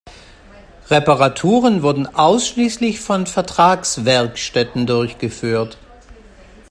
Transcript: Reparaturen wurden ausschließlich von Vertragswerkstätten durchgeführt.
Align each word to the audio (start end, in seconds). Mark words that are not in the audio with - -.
Reparaturen 0.89 1.83
wurden 1.83 2.07
ausschließlich 2.07 2.99
von 3.01 3.27
Vertragswerkstätten 3.27 4.87
durchgeführt. 4.87 5.77